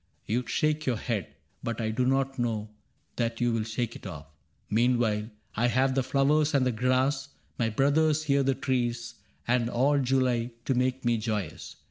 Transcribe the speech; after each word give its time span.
You 0.25 0.47
shake 0.47 0.87
your 0.87 0.97
head, 0.97 1.27
But 1.61 1.79
I 1.79 1.91
do 1.91 2.07
not 2.07 2.39
know 2.39 2.71
that 3.17 3.39
you 3.39 3.53
will 3.53 3.61
shake 3.61 3.95
it 3.95 4.07
off. 4.07 4.25
^^ 4.25 4.27
Meanwhile 4.67 5.29
I 5.55 5.67
have 5.67 5.93
the 5.93 6.01
flowers 6.01 6.55
and 6.55 6.65
the 6.65 6.71
grass,^ 6.71 7.27
My 7.59 7.69
brothers 7.69 8.23
here 8.23 8.41
the 8.41 8.55
trees, 8.55 9.13
and 9.47 9.69
all 9.69 9.99
July 9.99 10.53
To 10.65 10.73
make 10.73 11.05
me 11.05 11.19
joyous. 11.19 11.75